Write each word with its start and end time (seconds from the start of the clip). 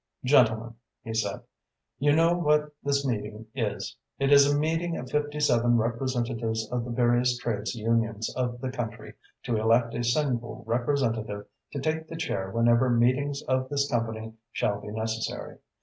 "Gentlemen," 0.25 0.73
he 1.03 1.13
said, 1.13 1.41
"you 1.99 2.15
know 2.15 2.33
what 2.35 2.71
this 2.81 3.05
meeting 3.05 3.45
is. 3.53 3.95
It 4.17 4.31
is 4.33 4.51
a 4.51 4.57
meeting 4.57 4.97
of 4.97 5.11
fifty 5.11 5.39
seven 5.39 5.77
representatives 5.77 6.67
of 6.71 6.85
the 6.85 6.89
various 6.89 7.37
trades 7.37 7.75
unions 7.75 8.35
of 8.35 8.61
the 8.61 8.71
country, 8.71 9.13
to 9.43 9.57
elect 9.57 9.93
a 9.93 10.03
single 10.03 10.63
representative 10.65 11.45
to 11.73 11.79
take 11.79 12.07
the 12.07 12.17
chair 12.17 12.49
whenever 12.49 12.89
meetings 12.89 13.43
of 13.43 13.69
this 13.69 13.87
company 13.91 14.33
shall 14.51 14.81
be 14.81 14.87
necessary. 14.87 15.59